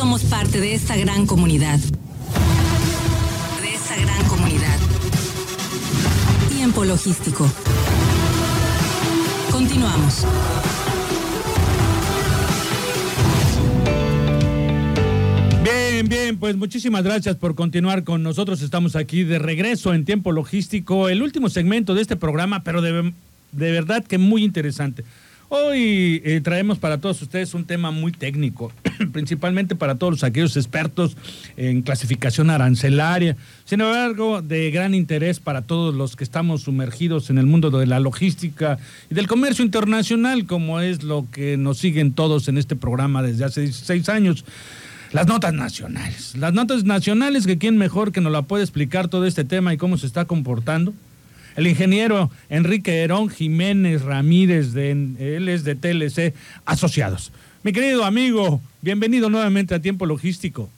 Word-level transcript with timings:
somos 0.00 0.24
parte 0.24 0.62
de 0.62 0.72
esta 0.72 0.96
gran 0.96 1.26
comunidad. 1.26 1.78
De 1.78 3.74
esta 3.74 3.96
gran 3.96 4.24
comunidad. 4.28 4.78
Tiempo 6.48 6.86
logístico. 6.86 7.46
Continuamos. 9.52 10.24
Bien, 15.62 16.08
bien, 16.08 16.38
pues 16.38 16.56
muchísimas 16.56 17.02
gracias 17.02 17.36
por 17.36 17.54
continuar 17.54 18.02
con 18.02 18.22
nosotros. 18.22 18.62
Estamos 18.62 18.96
aquí 18.96 19.24
de 19.24 19.38
regreso 19.38 19.92
en 19.92 20.06
tiempo 20.06 20.32
logístico, 20.32 21.10
el 21.10 21.20
último 21.20 21.50
segmento 21.50 21.94
de 21.94 22.00
este 22.00 22.16
programa, 22.16 22.64
pero 22.64 22.80
de, 22.80 23.12
de 23.52 23.70
verdad 23.70 24.02
que 24.02 24.16
muy 24.16 24.44
interesante. 24.44 25.04
Hoy 25.50 26.22
eh, 26.24 26.40
traemos 26.42 26.78
para 26.78 26.98
todos 26.98 27.20
ustedes 27.20 27.52
un 27.52 27.66
tema 27.66 27.90
muy 27.90 28.12
técnico, 28.12 28.72
principalmente 29.12 29.74
para 29.74 29.96
todos 29.96 30.24
aquellos 30.24 30.56
expertos 30.56 31.16
en 31.56 31.82
clasificación 31.82 32.50
arancelaria. 32.50 33.36
Sin 33.64 33.80
embargo, 33.80 34.42
de 34.42 34.70
gran 34.70 34.94
interés 34.94 35.40
para 35.40 35.62
todos 35.62 35.94
los 35.94 36.16
que 36.16 36.24
estamos 36.24 36.62
sumergidos 36.62 37.30
en 37.30 37.38
el 37.38 37.46
mundo 37.46 37.70
de 37.70 37.86
la 37.86 38.00
logística 38.00 38.78
y 39.10 39.14
del 39.14 39.26
comercio 39.26 39.64
internacional, 39.64 40.46
como 40.46 40.80
es 40.80 41.02
lo 41.02 41.26
que 41.30 41.56
nos 41.56 41.78
siguen 41.78 42.12
todos 42.12 42.48
en 42.48 42.58
este 42.58 42.76
programa 42.76 43.22
desde 43.22 43.44
hace 43.44 43.62
16 43.62 44.08
años. 44.08 44.44
Las 45.12 45.26
notas 45.26 45.52
nacionales. 45.52 46.36
Las 46.36 46.52
notas 46.52 46.84
nacionales, 46.84 47.46
que 47.46 47.58
quién 47.58 47.76
mejor 47.76 48.12
que 48.12 48.20
nos 48.20 48.30
la 48.30 48.42
puede 48.42 48.62
explicar 48.62 49.08
todo 49.08 49.26
este 49.26 49.44
tema 49.44 49.74
y 49.74 49.76
cómo 49.76 49.98
se 49.98 50.06
está 50.06 50.24
comportando 50.24 50.94
el 51.56 51.66
ingeniero 51.66 52.30
Enrique 52.48 53.02
Herón 53.02 53.28
Jiménez 53.28 54.02
Ramírez, 54.02 54.72
de, 54.72 54.92
él 54.92 55.48
es 55.48 55.64
de 55.64 55.74
TLC 55.74 56.34
Asociados. 56.64 57.32
Mi 57.62 57.72
querido 57.72 58.04
amigo, 58.04 58.60
bienvenido 58.82 59.30
nuevamente 59.30 59.74
a 59.74 59.80
Tiempo 59.80 60.06
Logístico. 60.06 60.68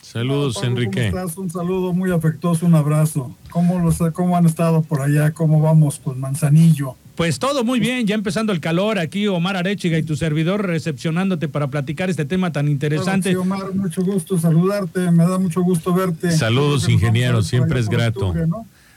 Saludos, 0.00 0.62
Enrique. 0.64 1.10
¿cómo 1.10 1.22
estás? 1.22 1.38
Un 1.38 1.50
saludo 1.50 1.92
muy 1.92 2.10
afectuoso, 2.10 2.66
un 2.66 2.74
abrazo. 2.74 3.36
¿Cómo, 3.50 3.78
los, 3.78 3.98
¿Cómo 4.12 4.36
han 4.36 4.46
estado 4.46 4.82
por 4.82 5.00
allá? 5.00 5.30
¿Cómo 5.30 5.60
vamos 5.60 6.00
con 6.02 6.18
Manzanillo? 6.18 6.96
Pues 7.14 7.38
todo 7.38 7.62
muy 7.62 7.78
bien, 7.78 8.06
ya 8.06 8.14
empezando 8.14 8.52
el 8.52 8.60
calor 8.60 8.98
aquí, 8.98 9.28
Omar 9.28 9.56
Arechiga 9.56 9.98
y 9.98 10.02
tu 10.02 10.16
servidor 10.16 10.66
recepcionándote 10.66 11.46
para 11.46 11.68
platicar 11.68 12.10
este 12.10 12.24
tema 12.24 12.52
tan 12.52 12.68
interesante. 12.68 13.30
sí, 13.30 13.36
Omar, 13.36 13.74
mucho 13.74 14.02
gusto 14.02 14.38
saludarte, 14.38 15.10
me 15.10 15.24
da 15.24 15.38
mucho 15.38 15.60
gusto 15.62 15.94
verte. 15.94 16.32
Saludos, 16.32 16.88
ingeniero, 16.88 17.42
siempre 17.42 17.80
es 17.80 17.88
grato. 17.88 18.34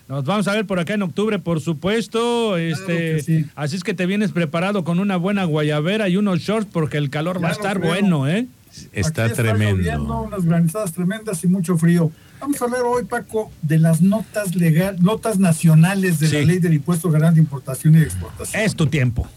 Nos 0.08 0.23
vamos 0.23 0.48
a 0.48 0.54
ver 0.54 0.66
por 0.66 0.80
acá 0.80 0.94
en 0.94 1.02
octubre, 1.02 1.39
por 1.39 1.61
supuesto. 1.61 2.58
Este, 2.58 3.48
Así 3.56 3.76
es 3.76 3.84
que 3.84 3.94
te 3.94 4.06
vienes 4.06 4.32
preparado 4.32 4.84
con 4.84 5.00
una 5.00 5.17
buena 5.17 5.45
guayabera 5.45 6.09
y 6.09 6.17
unos 6.17 6.39
shorts 6.39 6.70
porque 6.72 6.98
el 6.98 7.09
calor 7.09 7.44
va 7.44 7.50
a 7.50 7.54
estar 7.54 7.80
bueno, 7.80 8.28
¿eh? 8.28 8.48
Está 8.92 9.31
tremendo. 9.31 10.22
unas 10.23 10.45
granizadas 10.45 10.92
tremendas 10.94 11.44
y 11.44 11.48
mucho 11.48 11.78
frío. 11.78 12.12
Vamos 12.40 12.62
a 12.62 12.66
hablar 12.66 12.82
hoy, 12.84 13.06
Paco, 13.06 13.52
de 13.62 13.80
las 13.80 14.02
notas 14.02 14.56
legal, 14.56 14.98
notas 15.02 15.40
nacionales 15.40 16.20
de 16.20 16.32
la 16.32 16.45
ley 16.45 16.59
del 16.59 16.73
impuesto 16.76 17.09
general 17.12 17.34
de 17.34 17.42
importación 17.42 17.95
y 17.95 18.00
exportación. 18.00 18.62
Es 18.62 18.76
tu 18.76 18.88
tiempo. 18.88 19.28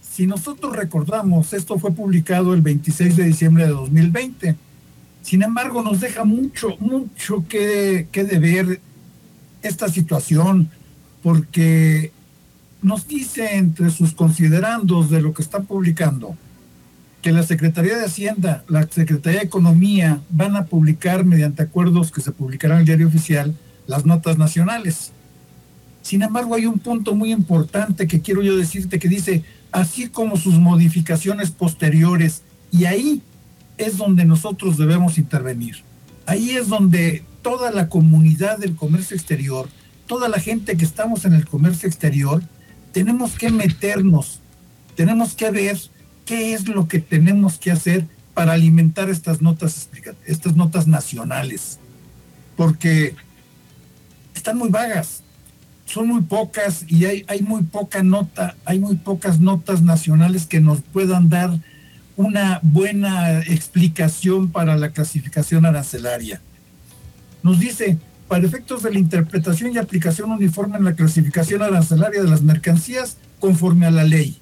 Si 0.00 0.26
nosotros 0.26 0.76
recordamos, 0.76 1.52
esto 1.52 1.78
fue 1.78 1.92
publicado 1.92 2.52
el 2.52 2.60
26 2.60 3.16
de 3.16 3.24
diciembre 3.24 3.64
de 3.64 3.70
2020. 3.70 4.56
Sin 5.22 5.42
embargo, 5.42 5.82
nos 5.82 6.00
deja 6.00 6.24
mucho, 6.24 6.76
mucho 6.80 7.44
que, 7.48 8.08
que 8.12 8.24
deber 8.24 8.80
esta 9.62 9.88
situación 9.88 10.68
porque 11.22 12.12
nos 12.82 13.06
dice 13.06 13.56
entre 13.56 13.90
sus 13.90 14.12
considerandos 14.12 15.08
de 15.08 15.22
lo 15.22 15.32
que 15.32 15.42
está 15.42 15.60
publicando 15.60 16.36
que 17.22 17.32
la 17.32 17.44
Secretaría 17.44 17.96
de 17.96 18.04
Hacienda, 18.04 18.64
la 18.68 18.82
Secretaría 18.90 19.40
de 19.40 19.46
Economía 19.46 20.20
van 20.28 20.56
a 20.56 20.66
publicar 20.66 21.24
mediante 21.24 21.62
acuerdos 21.62 22.10
que 22.10 22.20
se 22.20 22.32
publicarán 22.32 22.78
en 22.78 22.80
el 22.80 22.86
diario 22.86 23.06
oficial 23.06 23.54
las 23.86 24.04
notas 24.04 24.38
nacionales. 24.38 25.12
Sin 26.02 26.22
embargo, 26.22 26.56
hay 26.56 26.66
un 26.66 26.80
punto 26.80 27.14
muy 27.14 27.30
importante 27.30 28.08
que 28.08 28.20
quiero 28.20 28.42
yo 28.42 28.56
decirte 28.56 28.98
que 28.98 29.08
dice, 29.08 29.44
así 29.70 30.08
como 30.08 30.36
sus 30.36 30.58
modificaciones 30.58 31.52
posteriores, 31.52 32.42
y 32.72 32.86
ahí 32.86 33.22
es 33.78 33.98
donde 33.98 34.24
nosotros 34.24 34.76
debemos 34.76 35.16
intervenir. 35.16 35.76
Ahí 36.26 36.50
es 36.50 36.66
donde 36.66 37.24
toda 37.40 37.70
la 37.70 37.88
comunidad 37.88 38.58
del 38.58 38.74
comercio 38.74 39.16
exterior, 39.16 39.68
toda 40.08 40.28
la 40.28 40.40
gente 40.40 40.76
que 40.76 40.84
estamos 40.84 41.24
en 41.24 41.34
el 41.34 41.46
comercio 41.46 41.88
exterior, 41.88 42.42
tenemos 42.90 43.34
que 43.34 43.50
meternos, 43.50 44.40
tenemos 44.96 45.34
que 45.34 45.50
ver 45.50 45.78
qué 46.24 46.54
es 46.54 46.68
lo 46.68 46.88
que 46.88 47.00
tenemos 47.00 47.58
que 47.58 47.70
hacer 47.70 48.06
para 48.34 48.52
alimentar 48.52 49.10
estas 49.10 49.42
notas, 49.42 49.88
estas 50.26 50.56
notas 50.56 50.86
nacionales, 50.86 51.78
porque 52.56 53.14
están 54.34 54.56
muy 54.56 54.70
vagas, 54.70 55.22
son 55.84 56.08
muy 56.08 56.22
pocas 56.22 56.84
y 56.88 57.04
hay, 57.04 57.42
muy 57.42 57.62
poca 57.64 58.02
nota, 58.02 58.56
hay 58.64 58.78
muy 58.78 58.96
pocas 58.96 59.40
notas 59.40 59.82
nacionales 59.82 60.46
que 60.46 60.60
nos 60.60 60.80
puedan 60.80 61.28
dar 61.28 61.50
una 62.16 62.60
buena 62.62 63.40
explicación 63.40 64.50
para 64.50 64.76
la 64.76 64.90
clasificación 64.90 65.66
arancelaria 65.66 66.40
nos 67.42 67.58
dice, 67.58 67.98
para 68.28 68.46
efectos 68.46 68.82
de 68.82 68.92
la 68.92 68.98
interpretación 68.98 69.72
y 69.74 69.78
aplicación 69.78 70.30
uniforme 70.30 70.78
en 70.78 70.84
la 70.84 70.94
clasificación 70.94 71.62
arancelaria 71.62 72.22
de 72.22 72.28
las 72.28 72.42
mercancías 72.42 73.16
conforme 73.40 73.86
a 73.86 73.90
la 73.90 74.04
ley. 74.04 74.40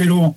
Pero 0.00 0.34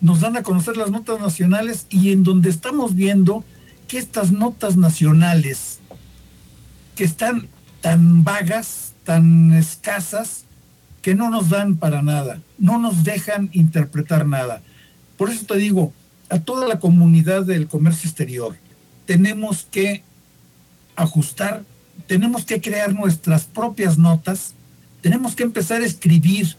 nos 0.00 0.20
dan 0.20 0.38
a 0.38 0.42
conocer 0.42 0.78
las 0.78 0.90
notas 0.90 1.20
nacionales 1.20 1.86
y 1.90 2.10
en 2.10 2.22
donde 2.22 2.48
estamos 2.48 2.94
viendo 2.94 3.44
que 3.86 3.98
estas 3.98 4.32
notas 4.32 4.78
nacionales, 4.78 5.80
que 6.96 7.04
están 7.04 7.48
tan 7.82 8.24
vagas, 8.24 8.94
tan 9.04 9.52
escasas, 9.52 10.46
que 11.02 11.14
no 11.14 11.28
nos 11.28 11.50
dan 11.50 11.76
para 11.76 12.00
nada, 12.00 12.40
no 12.58 12.78
nos 12.78 13.04
dejan 13.04 13.50
interpretar 13.52 14.24
nada. 14.24 14.62
Por 15.18 15.28
eso 15.28 15.44
te 15.44 15.58
digo, 15.58 15.92
a 16.30 16.38
toda 16.38 16.66
la 16.66 16.80
comunidad 16.80 17.44
del 17.44 17.68
comercio 17.68 18.08
exterior, 18.08 18.56
tenemos 19.04 19.68
que 19.70 20.02
ajustar, 20.96 21.62
tenemos 22.06 22.46
que 22.46 22.62
crear 22.62 22.94
nuestras 22.94 23.44
propias 23.44 23.98
notas, 23.98 24.54
tenemos 25.02 25.36
que 25.36 25.42
empezar 25.42 25.82
a 25.82 25.86
escribir 25.86 26.56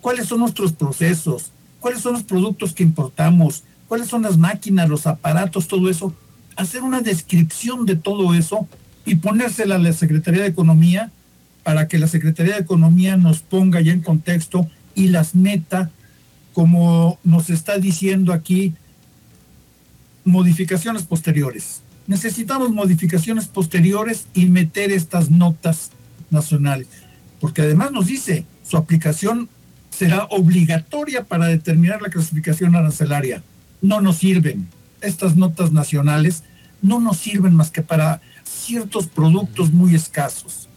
cuáles 0.00 0.26
son 0.26 0.40
nuestros 0.40 0.72
procesos, 0.72 1.52
cuáles 1.80 2.02
son 2.02 2.12
los 2.12 2.22
productos 2.22 2.72
que 2.72 2.82
importamos, 2.82 3.64
cuáles 3.88 4.08
son 4.08 4.22
las 4.22 4.36
máquinas, 4.36 4.88
los 4.88 5.06
aparatos, 5.06 5.66
todo 5.66 5.90
eso, 5.90 6.14
hacer 6.56 6.82
una 6.82 7.00
descripción 7.00 7.86
de 7.86 7.96
todo 7.96 8.34
eso 8.34 8.68
y 9.04 9.16
ponérsela 9.16 9.76
a 9.76 9.78
la 9.78 9.92
Secretaría 9.92 10.42
de 10.42 10.48
Economía 10.48 11.10
para 11.62 11.88
que 11.88 11.98
la 11.98 12.06
Secretaría 12.06 12.54
de 12.54 12.60
Economía 12.60 13.16
nos 13.16 13.40
ponga 13.40 13.80
ya 13.80 13.92
en 13.92 14.02
contexto 14.02 14.68
y 14.94 15.08
las 15.08 15.34
meta, 15.34 15.90
como 16.52 17.18
nos 17.24 17.50
está 17.50 17.78
diciendo 17.78 18.32
aquí, 18.32 18.74
modificaciones 20.24 21.02
posteriores. 21.02 21.80
Necesitamos 22.06 22.70
modificaciones 22.70 23.46
posteriores 23.46 24.26
y 24.34 24.46
meter 24.46 24.90
estas 24.92 25.30
notas 25.30 25.90
nacionales, 26.30 26.88
porque 27.40 27.62
además 27.62 27.92
nos 27.92 28.06
dice, 28.06 28.44
su 28.62 28.76
aplicación 28.76 29.48
será 29.90 30.24
obligatoria 30.30 31.24
para 31.24 31.46
determinar 31.46 32.00
la 32.00 32.10
clasificación 32.10 32.74
arancelaria. 32.74 33.42
No 33.82 34.00
nos 34.00 34.18
sirven. 34.18 34.68
Estas 35.00 35.36
notas 35.36 35.72
nacionales 35.72 36.42
no 36.82 37.00
nos 37.00 37.18
sirven 37.18 37.54
más 37.54 37.70
que 37.70 37.82
para 37.82 38.20
ciertos 38.44 39.06
productos 39.06 39.72
muy 39.72 39.94
escasos. 39.94 40.68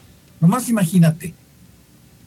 Nomás 0.42 0.70
imagínate 0.70 1.34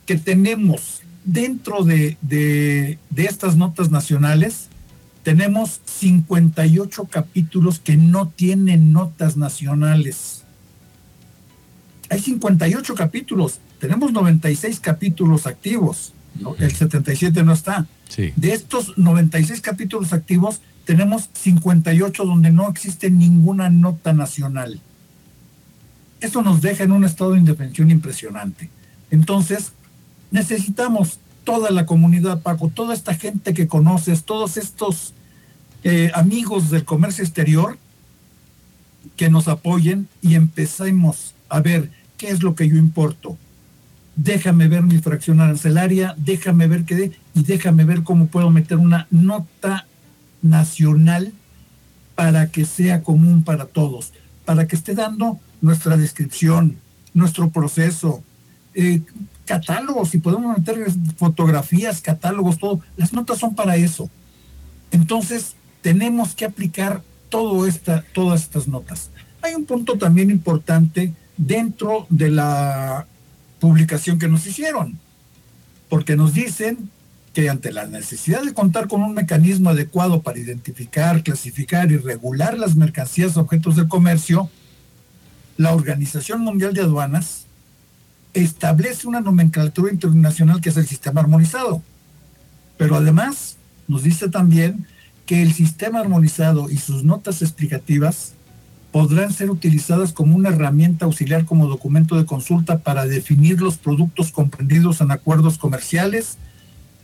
que 0.06 0.16
tenemos 0.16 1.02
dentro 1.24 1.84
de, 1.84 2.16
de, 2.22 2.98
de 3.10 3.24
estas 3.24 3.56
notas 3.56 3.90
nacionales 3.90 4.68
tenemos 5.26 5.80
58 5.86 7.06
capítulos 7.06 7.80
que 7.80 7.96
no 7.96 8.28
tienen 8.28 8.92
notas 8.92 9.36
nacionales. 9.36 10.44
Hay 12.08 12.20
58 12.20 12.94
capítulos, 12.94 13.58
tenemos 13.80 14.12
96 14.12 14.78
capítulos 14.78 15.48
activos, 15.48 16.12
el 16.58 16.74
77 16.74 17.42
no 17.42 17.52
está. 17.52 17.86
De 18.16 18.52
estos 18.52 18.96
96 18.96 19.60
capítulos 19.60 20.12
activos, 20.12 20.60
tenemos 20.84 21.28
58 21.32 22.24
donde 22.24 22.50
no 22.50 22.68
existe 22.68 23.10
ninguna 23.10 23.70
nota 23.70 24.12
nacional. 24.12 24.80
Esto 26.20 26.42
nos 26.42 26.62
deja 26.62 26.84
en 26.84 26.92
un 26.92 27.04
estado 27.04 27.32
de 27.32 27.38
indefensión 27.38 27.90
impresionante. 27.90 28.70
Entonces, 29.10 29.72
necesitamos 30.30 31.18
toda 31.44 31.70
la 31.70 31.86
comunidad, 31.86 32.40
Paco, 32.42 32.68
toda 32.68 32.94
esta 32.94 33.14
gente 33.14 33.54
que 33.54 33.68
conoces, 33.68 34.24
todos 34.24 34.56
estos 34.56 35.14
eh, 35.84 36.10
amigos 36.14 36.70
del 36.70 36.84
comercio 36.84 37.22
exterior 37.22 37.78
que 39.16 39.30
nos 39.30 39.46
apoyen 39.48 40.08
y 40.22 40.34
empecemos 40.34 41.34
a 41.48 41.60
ver 41.60 41.90
qué 42.16 42.28
es 42.28 42.42
lo 42.42 42.54
que 42.54 42.68
yo 42.68 42.76
importo. 42.76 43.36
Déjame 44.16 44.68
ver 44.68 44.82
mi 44.82 44.98
fracción 44.98 45.40
arancelaria, 45.40 46.14
déjame 46.16 46.66
ver 46.66 46.84
qué 46.84 46.96
de, 46.96 47.12
y 47.34 47.42
déjame 47.44 47.84
ver 47.84 48.02
cómo 48.02 48.28
puedo 48.28 48.50
meter 48.50 48.78
una 48.78 49.06
nota 49.10 49.86
nacional 50.40 51.32
para 52.14 52.50
que 52.50 52.64
sea 52.64 53.02
común 53.02 53.44
para 53.44 53.66
todos, 53.66 54.12
para 54.46 54.66
que 54.66 54.74
esté 54.74 54.94
dando 54.94 55.38
nuestra 55.60 55.98
descripción, 55.98 56.78
nuestro 57.12 57.50
proceso, 57.50 58.22
eh, 58.74 59.02
catálogos, 59.44 60.10
si 60.10 60.18
podemos 60.18 60.56
meter 60.58 60.86
fotografías, 61.16 62.00
catálogos, 62.00 62.58
todo. 62.58 62.80
Las 62.96 63.12
notas 63.12 63.38
son 63.38 63.54
para 63.54 63.76
eso. 63.76 64.10
Entonces, 64.90 65.56
tenemos 65.82 66.34
que 66.34 66.46
aplicar 66.46 67.02
todo 67.28 67.66
esta, 67.66 68.02
todas 68.14 68.42
estas 68.42 68.66
notas. 68.66 69.10
Hay 69.42 69.54
un 69.54 69.66
punto 69.66 69.98
también 69.98 70.30
importante 70.30 71.12
dentro 71.36 72.06
de 72.08 72.30
la 72.30 73.06
publicación 73.60 74.18
que 74.18 74.28
nos 74.28 74.46
hicieron, 74.46 74.98
porque 75.88 76.16
nos 76.16 76.34
dicen 76.34 76.90
que 77.32 77.50
ante 77.50 77.70
la 77.70 77.86
necesidad 77.86 78.42
de 78.42 78.54
contar 78.54 78.88
con 78.88 79.02
un 79.02 79.12
mecanismo 79.12 79.70
adecuado 79.70 80.22
para 80.22 80.38
identificar, 80.38 81.22
clasificar 81.22 81.92
y 81.92 81.98
regular 81.98 82.56
las 82.56 82.76
mercancías 82.76 83.36
objetos 83.36 83.76
de 83.76 83.88
comercio, 83.88 84.50
la 85.56 85.74
Organización 85.74 86.40
Mundial 86.40 86.72
de 86.72 86.82
Aduanas 86.82 87.46
establece 88.32 89.06
una 89.06 89.20
nomenclatura 89.20 89.92
internacional 89.92 90.60
que 90.60 90.68
es 90.68 90.76
el 90.76 90.86
sistema 90.86 91.20
armonizado. 91.20 91.82
Pero 92.76 92.96
además 92.96 93.56
nos 93.88 94.02
dice 94.02 94.28
también 94.28 94.86
que 95.24 95.42
el 95.42 95.52
sistema 95.52 96.00
armonizado 96.00 96.70
y 96.70 96.78
sus 96.78 97.04
notas 97.04 97.42
explicativas 97.42 98.35
podrán 98.96 99.30
ser 99.30 99.50
utilizadas 99.50 100.14
como 100.14 100.34
una 100.34 100.48
herramienta 100.48 101.04
auxiliar 101.04 101.44
como 101.44 101.66
documento 101.66 102.16
de 102.16 102.24
consulta 102.24 102.78
para 102.78 103.04
definir 103.04 103.60
los 103.60 103.76
productos 103.76 104.32
comprendidos 104.32 105.02
en 105.02 105.10
acuerdos 105.10 105.58
comerciales 105.58 106.38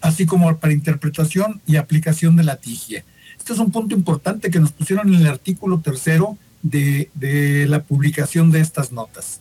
así 0.00 0.24
como 0.24 0.56
para 0.56 0.72
interpretación 0.72 1.60
y 1.66 1.76
aplicación 1.76 2.34
de 2.34 2.44
la 2.44 2.56
TIGIE. 2.56 3.04
Este 3.36 3.52
es 3.52 3.58
un 3.58 3.70
punto 3.70 3.94
importante 3.94 4.50
que 4.50 4.58
nos 4.58 4.72
pusieron 4.72 5.12
en 5.12 5.20
el 5.20 5.26
artículo 5.26 5.80
tercero 5.80 6.38
de, 6.62 7.10
de 7.12 7.66
la 7.68 7.82
publicación 7.82 8.50
de 8.50 8.60
estas 8.60 8.90
notas. 8.90 9.40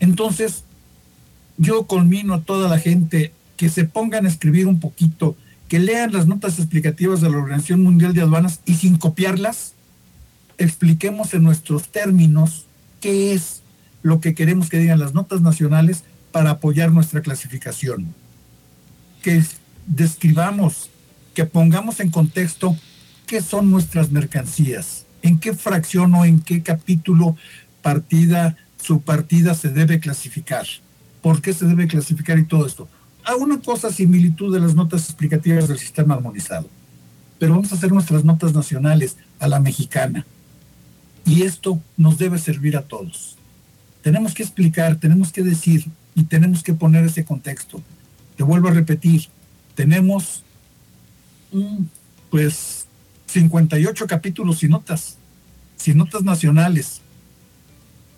Entonces, 0.00 0.64
yo 1.58 1.86
colmino 1.86 2.34
a 2.34 2.42
toda 2.42 2.68
la 2.68 2.80
gente 2.80 3.32
que 3.56 3.68
se 3.68 3.84
pongan 3.84 4.26
a 4.26 4.30
escribir 4.30 4.66
un 4.66 4.80
poquito, 4.80 5.36
que 5.68 5.78
lean 5.78 6.12
las 6.12 6.26
notas 6.26 6.58
explicativas 6.58 7.20
de 7.20 7.30
la 7.30 7.36
Organización 7.36 7.84
Mundial 7.84 8.14
de 8.14 8.22
Aduanas 8.22 8.58
y 8.66 8.74
sin 8.74 8.96
copiarlas, 8.96 9.74
expliquemos 10.58 11.34
en 11.34 11.42
nuestros 11.42 11.88
términos 11.88 12.66
qué 13.00 13.34
es 13.34 13.62
lo 14.02 14.20
que 14.20 14.34
queremos 14.34 14.68
que 14.68 14.78
digan 14.78 15.00
las 15.00 15.14
notas 15.14 15.40
nacionales 15.40 16.04
para 16.32 16.50
apoyar 16.50 16.92
nuestra 16.92 17.22
clasificación. 17.22 18.14
Que 19.22 19.42
describamos, 19.86 20.90
que 21.34 21.44
pongamos 21.44 22.00
en 22.00 22.10
contexto 22.10 22.76
qué 23.26 23.40
son 23.40 23.70
nuestras 23.70 24.10
mercancías, 24.10 25.06
en 25.22 25.38
qué 25.38 25.54
fracción 25.54 26.14
o 26.14 26.24
en 26.24 26.40
qué 26.40 26.62
capítulo, 26.62 27.36
partida, 27.82 28.56
su 28.82 29.00
partida 29.00 29.54
se 29.54 29.70
debe 29.70 30.00
clasificar, 30.00 30.66
por 31.22 31.40
qué 31.40 31.52
se 31.52 31.66
debe 31.66 31.86
clasificar 31.86 32.38
y 32.38 32.44
todo 32.44 32.66
esto. 32.66 32.88
A 33.24 33.36
una 33.36 33.60
cosa 33.60 33.90
similitud 33.90 34.52
de 34.52 34.60
las 34.60 34.74
notas 34.74 35.04
explicativas 35.04 35.68
del 35.68 35.78
sistema 35.78 36.14
armonizado, 36.14 36.68
pero 37.38 37.54
vamos 37.54 37.72
a 37.72 37.76
hacer 37.76 37.90
nuestras 37.90 38.24
notas 38.24 38.52
nacionales 38.52 39.16
a 39.38 39.48
la 39.48 39.60
mexicana. 39.60 40.26
Y 41.26 41.42
esto 41.42 41.80
nos 41.96 42.18
debe 42.18 42.38
servir 42.38 42.76
a 42.76 42.82
todos. 42.82 43.36
Tenemos 44.02 44.34
que 44.34 44.42
explicar, 44.42 44.96
tenemos 44.96 45.32
que 45.32 45.42
decir 45.42 45.86
y 46.14 46.24
tenemos 46.24 46.62
que 46.62 46.74
poner 46.74 47.04
ese 47.04 47.24
contexto. 47.24 47.80
Te 48.36 48.42
vuelvo 48.42 48.68
a 48.68 48.72
repetir, 48.72 49.28
tenemos 49.74 50.42
pues 52.30 52.86
58 53.26 54.06
capítulos 54.06 54.62
y 54.62 54.68
notas, 54.68 55.16
sin 55.76 55.98
notas 55.98 56.22
nacionales. 56.22 57.00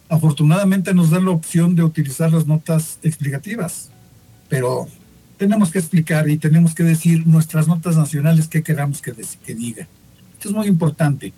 Afortunadamente 0.09 0.95
nos 0.95 1.11
da 1.11 1.21
la 1.21 1.31
opción 1.31 1.75
de 1.75 1.83
utilizar 1.83 2.33
las 2.33 2.47
notas 2.47 2.99
explicativas, 3.03 3.91
pero 4.49 4.89
tenemos 5.37 5.71
que 5.71 5.79
explicar 5.79 6.29
y 6.29 6.39
tenemos 6.39 6.75
que 6.75 6.83
decir 6.83 7.27
nuestras 7.27 7.69
notas 7.69 7.97
nacionales 7.97 8.49
qué 8.49 8.63
queramos 8.63 9.03
que, 9.03 9.13
que 9.45 9.55
diga. 9.55 9.87
Esto 10.35 10.49
es 10.49 10.55
muy 10.55 10.67
importante. 10.67 11.33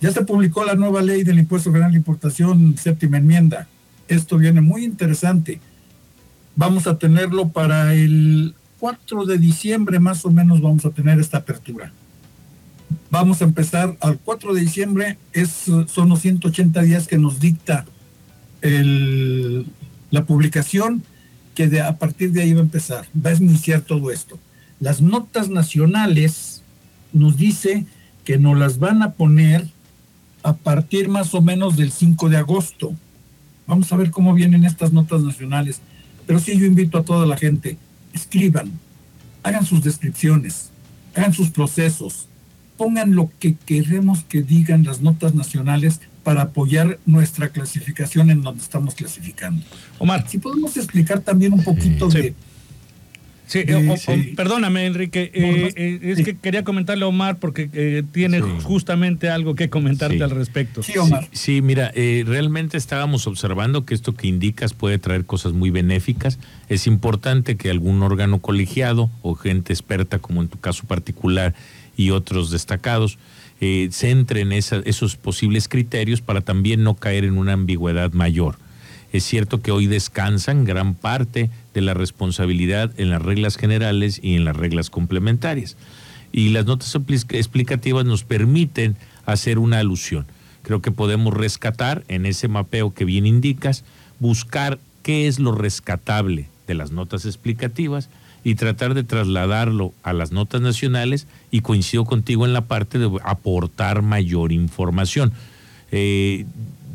Ya 0.00 0.10
se 0.10 0.24
publicó 0.24 0.64
la 0.64 0.74
nueva 0.74 1.02
ley 1.02 1.22
del 1.22 1.38
impuesto 1.38 1.70
general 1.70 1.92
de 1.92 1.98
importación, 1.98 2.76
séptima 2.76 3.18
enmienda. 3.18 3.68
Esto 4.08 4.38
viene 4.38 4.60
muy 4.60 4.84
interesante. 4.84 5.60
Vamos 6.56 6.86
a 6.86 6.98
tenerlo 6.98 7.48
para 7.48 7.94
el 7.94 8.54
4 8.82 9.26
de 9.26 9.38
diciembre 9.38 10.00
más 10.00 10.24
o 10.24 10.30
menos 10.32 10.60
vamos 10.60 10.84
a 10.84 10.90
tener 10.90 11.20
esta 11.20 11.38
apertura. 11.38 11.92
Vamos 13.10 13.40
a 13.40 13.44
empezar 13.44 13.96
al 14.00 14.18
4 14.18 14.54
de 14.54 14.60
diciembre, 14.60 15.18
es, 15.32 15.50
son 15.86 16.08
los 16.08 16.20
180 16.20 16.82
días 16.82 17.06
que 17.06 17.16
nos 17.16 17.38
dicta 17.38 17.86
la 20.10 20.24
publicación, 20.24 21.04
que 21.54 21.80
a 21.80 21.96
partir 21.96 22.32
de 22.32 22.42
ahí 22.42 22.54
va 22.54 22.60
a 22.60 22.64
empezar, 22.64 23.06
va 23.14 23.30
a 23.30 23.34
iniciar 23.34 23.82
todo 23.82 24.10
esto. 24.10 24.38
Las 24.80 25.00
notas 25.00 25.48
nacionales 25.48 26.62
nos 27.12 27.36
dice 27.36 27.86
que 28.24 28.38
nos 28.38 28.58
las 28.58 28.80
van 28.80 29.02
a 29.02 29.12
poner 29.12 29.68
a 30.42 30.54
partir 30.54 31.08
más 31.08 31.34
o 31.34 31.42
menos 31.42 31.76
del 31.76 31.92
5 31.92 32.28
de 32.28 32.36
agosto. 32.36 32.94
Vamos 33.66 33.92
a 33.92 33.96
ver 33.96 34.10
cómo 34.10 34.34
vienen 34.34 34.64
estas 34.64 34.92
notas 34.92 35.22
nacionales. 35.22 35.80
Pero 36.26 36.38
sí, 36.38 36.58
yo 36.58 36.66
invito 36.66 36.98
a 36.98 37.04
toda 37.04 37.26
la 37.26 37.36
gente, 37.36 37.76
escriban, 38.12 38.72
hagan 39.42 39.64
sus 39.64 39.82
descripciones, 39.82 40.70
hagan 41.14 41.32
sus 41.32 41.50
procesos, 41.50 42.28
pongan 42.76 43.14
lo 43.14 43.30
que 43.38 43.54
queremos 43.54 44.24
que 44.24 44.42
digan 44.42 44.84
las 44.84 45.00
notas 45.00 45.34
nacionales 45.34 46.00
para 46.22 46.42
apoyar 46.42 46.98
nuestra 47.06 47.48
clasificación 47.48 48.30
en 48.30 48.42
donde 48.42 48.62
estamos 48.62 48.94
clasificando. 48.94 49.64
Omar. 49.98 50.28
Si 50.28 50.38
podemos 50.38 50.76
explicar 50.76 51.20
también 51.20 51.52
un 51.52 51.64
poquito 51.64 52.08
de 52.08 52.34
Sí, 53.52 53.64
eh, 53.66 54.32
perdóname, 54.34 54.86
Enrique. 54.86 55.30
Eh, 55.34 55.72
eh, 55.76 56.00
es 56.02 56.24
que 56.24 56.34
quería 56.38 56.64
comentarle 56.64 57.04
a 57.04 57.08
Omar 57.08 57.38
porque 57.38 58.02
tiene 58.10 58.40
justamente 58.40 59.28
algo 59.28 59.54
que 59.54 59.68
comentarte 59.68 60.22
al 60.22 60.30
respecto. 60.30 60.82
Sí, 60.82 60.96
Omar. 60.96 61.28
Sí, 61.32 61.60
mira, 61.60 61.92
realmente 61.94 62.78
estábamos 62.78 63.26
observando 63.26 63.84
que 63.84 63.92
esto 63.92 64.14
que 64.14 64.26
indicas 64.26 64.72
puede 64.72 64.98
traer 64.98 65.26
cosas 65.26 65.52
muy 65.52 65.68
benéficas. 65.68 66.38
Es 66.70 66.86
importante 66.86 67.58
que 67.58 67.68
algún 67.68 68.02
órgano 68.02 68.40
colegiado 68.40 69.10
o 69.20 69.34
gente 69.34 69.74
experta, 69.74 70.18
como 70.18 70.40
en 70.40 70.48
tu 70.48 70.58
caso 70.58 70.86
particular 70.86 71.54
y 71.94 72.08
otros 72.08 72.50
destacados, 72.50 73.18
centren 73.90 74.52
esos 74.52 75.16
posibles 75.16 75.68
criterios 75.68 76.22
para 76.22 76.40
también 76.40 76.82
no 76.84 76.94
caer 76.94 77.24
en 77.24 77.36
una 77.36 77.52
ambigüedad 77.52 78.12
mayor. 78.12 78.56
Es 79.12 79.24
cierto 79.24 79.60
que 79.60 79.70
hoy 79.70 79.86
descansan 79.86 80.64
gran 80.64 80.94
parte 80.94 81.50
de 81.74 81.80
la 81.82 81.92
responsabilidad 81.92 82.90
en 82.96 83.10
las 83.10 83.20
reglas 83.20 83.56
generales 83.56 84.18
y 84.22 84.36
en 84.36 84.46
las 84.46 84.56
reglas 84.56 84.88
complementarias. 84.88 85.76
Y 86.32 86.48
las 86.48 86.64
notas 86.64 86.96
explicativas 87.30 88.06
nos 88.06 88.24
permiten 88.24 88.96
hacer 89.26 89.58
una 89.58 89.80
alusión. 89.80 90.24
Creo 90.62 90.80
que 90.80 90.92
podemos 90.92 91.34
rescatar 91.34 92.04
en 92.08 92.24
ese 92.24 92.48
mapeo 92.48 92.94
que 92.94 93.04
bien 93.04 93.26
indicas, 93.26 93.84
buscar 94.18 94.78
qué 95.02 95.26
es 95.26 95.38
lo 95.38 95.52
rescatable 95.52 96.48
de 96.66 96.74
las 96.74 96.90
notas 96.90 97.26
explicativas 97.26 98.08
y 98.44 98.54
tratar 98.54 98.94
de 98.94 99.04
trasladarlo 99.04 99.92
a 100.02 100.14
las 100.14 100.32
notas 100.32 100.62
nacionales 100.62 101.26
y 101.50 101.60
coincido 101.60 102.06
contigo 102.06 102.46
en 102.46 102.54
la 102.54 102.62
parte 102.62 102.98
de 102.98 103.10
aportar 103.24 104.00
mayor 104.00 104.52
información. 104.52 105.32
Eh, 105.90 106.46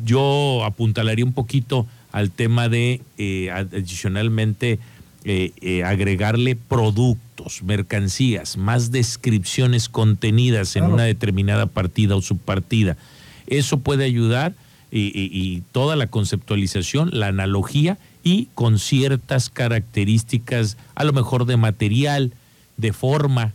yo 0.04 0.64
apuntalaría 0.66 1.26
un 1.26 1.34
poquito 1.34 1.86
al 2.18 2.32
tema 2.32 2.68
de 2.68 3.02
eh, 3.18 3.52
adicionalmente 3.52 4.80
eh, 5.24 5.52
eh, 5.62 5.84
agregarle 5.84 6.56
productos, 6.56 7.62
mercancías, 7.62 8.58
más 8.58 8.92
descripciones 8.92 9.88
contenidas 9.88 10.76
en 10.76 10.86
una 10.86 11.04
determinada 11.04 11.68
partida 11.68 12.16
o 12.16 12.22
subpartida. 12.22 12.98
Eso 13.46 13.80
puede 13.80 14.04
ayudar 14.06 14.54
y, 14.90 15.62
toda 15.74 15.96
la 15.96 16.08
conceptualización, 16.08 17.10
la 17.14 17.28
analogía 17.28 17.98
y 18.24 18.48
con 18.56 18.80
ciertas 18.80 19.50
características, 19.50 20.78
a 20.96 21.04
lo 21.04 21.14
mejor 21.14 21.46
de 21.46 21.58
material, 21.58 22.34
de 22.78 22.94
forma, 22.94 23.54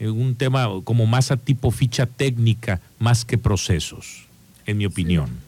un 0.00 0.34
tema 0.34 0.68
como 0.84 1.06
más 1.06 1.30
a 1.30 1.36
tipo 1.36 1.70
ficha 1.70 2.06
técnica, 2.06 2.80
más 2.98 3.24
que 3.24 3.38
procesos, 3.38 4.24
en 4.66 4.76
mi 4.76 4.86
opinión. 4.86 5.30
Sí, 5.30 5.43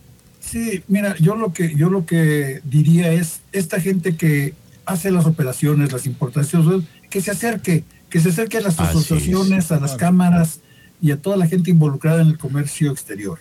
mira, 0.88 1.16
yo 1.18 1.36
lo 1.36 1.52
que 1.52 1.74
yo 1.74 1.90
lo 1.90 2.06
que 2.06 2.60
diría 2.64 3.12
es 3.12 3.40
esta 3.52 3.80
gente 3.80 4.16
que 4.16 4.54
hace 4.84 5.10
las 5.10 5.26
operaciones, 5.26 5.92
las 5.92 6.06
importaciones, 6.06 6.84
que 7.10 7.20
se 7.20 7.30
acerque, 7.30 7.84
que 8.08 8.20
se 8.20 8.28
acerque 8.28 8.58
a 8.58 8.60
las 8.60 8.78
asociaciones, 8.78 9.72
a 9.72 9.80
las 9.80 9.96
cámaras 9.96 10.60
y 11.02 11.10
a 11.10 11.16
toda 11.16 11.36
la 11.36 11.46
gente 11.46 11.70
involucrada 11.70 12.22
en 12.22 12.28
el 12.28 12.38
comercio 12.38 12.92
exterior. 12.92 13.38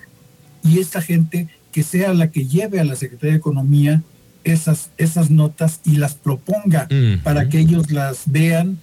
Y 0.64 0.80
esta 0.80 1.02
gente 1.02 1.48
que 1.72 1.84
sea 1.84 2.14
la 2.14 2.32
que 2.32 2.48
lleve 2.48 2.80
a 2.80 2.86
la 2.86 2.96
Secretaría 2.96 3.34
de 3.34 3.38
Economía 3.38 4.02
esas, 4.44 4.92
esas 4.98 5.30
notas 5.30 5.82
y 5.84 5.98
las 5.98 6.16
proponga 6.16 6.88
para 7.24 7.50
que 7.50 7.60
ellos 7.60 7.92
las 7.92 8.24
vean 8.26 8.80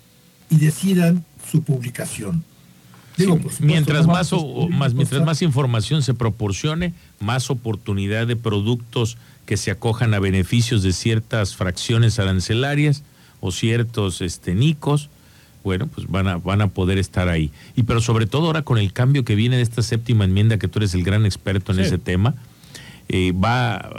y 0.51 0.57
decidan 0.57 1.25
su 1.51 1.63
publicación. 1.63 2.45
Digo, 3.17 3.35
por 3.35 3.43
supuesto, 3.53 3.65
mientras 3.65 4.07
más, 4.07 4.33
o- 4.33 4.69
mientras 4.95 5.25
más 5.25 5.43
información 5.43 6.03
se 6.03 6.15
proporcione, 6.15 6.95
más 7.21 7.51
oportunidad 7.51 8.27
de 8.27 8.37
productos 8.37 9.17
que 9.47 9.57
se 9.57 9.71
acojan 9.71 10.15
a 10.15 10.19
beneficios 10.21 10.83
de 10.83 10.93
ciertas 10.93 11.55
fracciones 11.57 12.19
arancelarias 12.19 13.03
o 13.41 13.51
ciertos 13.53 14.21
este 14.23 14.55
nicos, 14.55 15.11
bueno, 15.65 15.87
pues 15.89 16.09
van 16.09 16.27
a 16.29 16.37
van 16.39 16.61
a 16.61 16.69
poder 16.69 16.99
estar 16.99 17.29
ahí. 17.29 17.51
Y 17.77 17.83
pero 17.85 18.01
sobre 18.01 18.27
todo 18.27 18.47
ahora 18.47 18.63
con 18.63 18.79
el 18.79 18.93
cambio 18.93 19.25
que 19.25 19.35
viene 19.35 19.57
de 19.57 19.63
esta 19.63 19.83
séptima 19.83 20.25
enmienda 20.25 20.59
que 20.59 20.69
tú 20.69 20.79
eres 20.79 20.95
el 20.95 21.05
gran 21.05 21.25
experto 21.27 21.73
en 21.73 21.79
Sí. 21.79 21.85
ese 21.85 21.99
tema, 21.99 22.35
eh, 23.09 23.33
va 23.33 23.91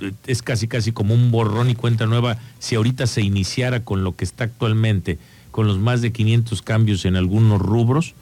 eh, 0.00 0.12
es 0.26 0.42
casi 0.42 0.68
casi 0.68 0.92
como 0.92 1.14
un 1.14 1.30
borrón 1.30 1.70
y 1.70 1.74
cuenta 1.74 2.06
nueva 2.06 2.38
si 2.58 2.74
ahorita 2.76 3.06
se 3.06 3.20
iniciara 3.22 3.84
con 3.84 4.04
lo 4.04 4.16
que 4.16 4.24
está 4.24 4.44
actualmente 4.44 5.18
con 5.50 5.66
los 5.66 5.78
más 5.78 6.02
de 6.02 6.12
500 6.12 6.62
cambios 6.62 7.04
en 7.04 7.16
algunos 7.16 7.60
rubros 7.60 8.14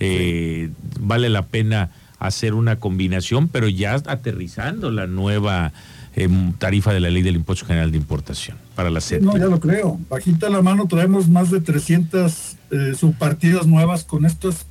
eh, 0.00 0.70
vale 1.00 1.28
la 1.28 1.46
pena 1.46 1.90
hacer 2.18 2.54
una 2.54 2.80
combinación 2.80 3.48
pero 3.48 3.68
ya 3.68 3.94
aterrizando 3.94 4.90
la 4.90 5.06
nueva 5.06 5.72
eh, 6.16 6.28
tarifa 6.58 6.92
de 6.92 7.00
la 7.00 7.10
ley 7.10 7.22
del 7.22 7.36
impuesto 7.36 7.66
general 7.66 7.92
de 7.92 7.98
importación 7.98 8.56
para 8.74 8.90
la 8.90 9.00
séptima 9.00 9.34
No, 9.34 9.38
ya 9.38 9.46
lo 9.46 9.60
creo. 9.60 10.00
Bajita 10.08 10.48
la 10.48 10.62
mano 10.62 10.88
traemos 10.88 11.28
más 11.28 11.50
de 11.50 11.60
300 11.60 12.56
eh, 12.70 12.94
subpartidas 12.98 13.66
nuevas 13.66 14.04
con 14.04 14.24
estas 14.24 14.66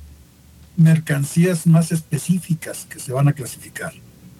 mercancías 0.76 1.66
más 1.66 1.90
específicas 1.90 2.86
que 2.88 2.98
se 2.98 3.12
van 3.12 3.28
a 3.28 3.32
clasificar. 3.32 3.92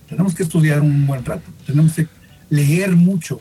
Tenemos 0.08 0.34
que 0.34 0.42
estudiar 0.42 0.82
un 0.82 1.06
buen 1.06 1.24
rato, 1.24 1.50
tenemos 1.66 1.94
que 1.94 2.06
leer 2.50 2.94
mucho 2.94 3.40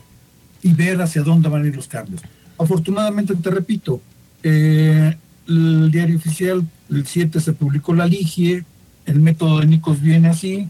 y 0.62 0.72
ver 0.72 1.00
hacia 1.00 1.22
dónde 1.22 1.48
van 1.48 1.64
a 1.64 1.66
ir 1.68 1.76
los 1.76 1.88
cambios. 1.88 2.22
Afortunadamente, 2.58 3.34
te 3.36 3.50
repito, 3.50 4.00
eh, 4.42 5.16
el 5.48 5.90
diario 5.90 6.16
oficial, 6.16 6.66
el 6.90 7.06
7 7.06 7.40
se 7.40 7.52
publicó 7.52 7.94
la 7.94 8.06
ligie, 8.06 8.64
el 9.06 9.20
método 9.20 9.60
de 9.60 9.66
Nicos 9.66 10.00
viene 10.00 10.28
así, 10.28 10.68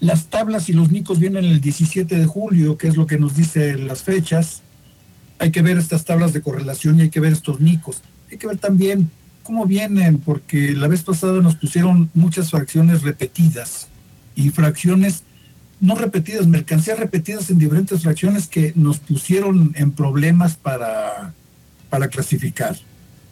las 0.00 0.26
tablas 0.26 0.68
y 0.68 0.72
los 0.72 0.90
Nicos 0.90 1.18
vienen 1.18 1.44
el 1.44 1.60
17 1.60 2.16
de 2.16 2.26
julio, 2.26 2.76
que 2.76 2.88
es 2.88 2.96
lo 2.96 3.06
que 3.06 3.18
nos 3.18 3.36
dice 3.36 3.78
las 3.78 4.02
fechas, 4.02 4.62
hay 5.38 5.50
que 5.50 5.62
ver 5.62 5.78
estas 5.78 6.04
tablas 6.04 6.32
de 6.32 6.42
correlación 6.42 6.98
y 6.98 7.02
hay 7.02 7.10
que 7.10 7.20
ver 7.20 7.32
estos 7.32 7.60
nicos. 7.60 8.02
Hay 8.30 8.38
que 8.38 8.46
ver 8.46 8.58
también 8.58 9.10
cómo 9.42 9.66
vienen, 9.66 10.18
porque 10.18 10.72
la 10.72 10.88
vez 10.88 11.02
pasada 11.02 11.40
nos 11.40 11.56
pusieron 11.56 12.10
muchas 12.14 12.50
fracciones 12.50 13.02
repetidas 13.02 13.88
y 14.34 14.50
fracciones 14.50 15.22
no 15.78 15.94
repetidas, 15.94 16.46
mercancías 16.46 16.98
repetidas 16.98 17.50
en 17.50 17.58
diferentes 17.58 18.02
fracciones 18.02 18.48
que 18.48 18.72
nos 18.76 18.98
pusieron 18.98 19.72
en 19.76 19.92
problemas 19.92 20.56
para, 20.56 21.34
para 21.90 22.08
clasificar. 22.08 22.76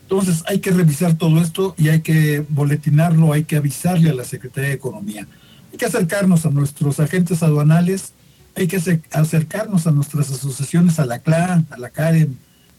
Entonces 0.04 0.42
hay 0.46 0.60
que 0.60 0.70
revisar 0.70 1.14
todo 1.14 1.40
esto 1.40 1.74
y 1.78 1.88
hay 1.88 2.00
que 2.00 2.44
boletinarlo, 2.48 3.32
hay 3.32 3.44
que 3.44 3.56
avisarle 3.56 4.10
a 4.10 4.14
la 4.14 4.24
Secretaría 4.24 4.68
de 4.70 4.76
Economía. 4.76 5.26
Hay 5.72 5.78
que 5.78 5.86
acercarnos 5.86 6.44
a 6.46 6.50
nuestros 6.50 7.00
agentes 7.00 7.42
aduanales, 7.42 8.12
hay 8.54 8.66
que 8.68 8.76
acer- 8.78 9.02
acercarnos 9.12 9.86
a 9.86 9.90
nuestras 9.90 10.30
asociaciones, 10.30 10.98
a 11.00 11.06
la 11.06 11.18
CLA, 11.20 11.64
a 11.70 11.76
la 11.78 11.90
CAREM, 11.90 12.34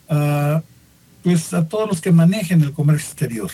a, 0.08 0.62
pues 1.24 1.54
a 1.54 1.68
todos 1.68 1.90
los 1.90 2.00
que 2.00 2.12
manejen 2.12 2.62
el 2.62 2.72
comercio 2.72 3.08
exterior. 3.08 3.52